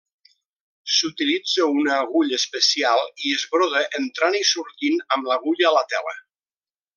[0.93, 6.17] S'utilitza una agulla especial i es broda entrant i sortint amb l'agulla a la tela.